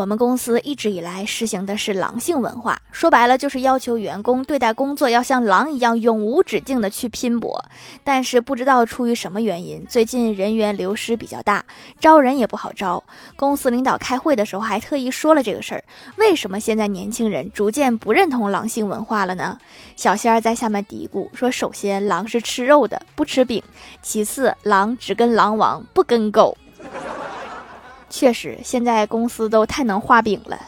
[0.00, 7.62] 我们公司一直以来实行的是狼性文化，说白了就是要求员工对待工作要像狼一样永无止境的去拼搏。
[8.02, 11.62] 但是不知道出于什么原因，最近人员流失比较大，
[11.98, 13.04] 招人也不好招。
[13.36, 15.84] 公司领导开会的时候还特意说了这个事儿。
[16.16, 19.58] 为什么现在年轻人逐渐不认同狼性文化了呢？
[19.96, 23.62] 小仙儿在下面嘀咕说：首先，狼是吃肉的，不吃饼；
[24.00, 26.56] 其次，狼只跟狼王，不跟狗。
[28.20, 30.60] 确实，现在公司都太能画饼了。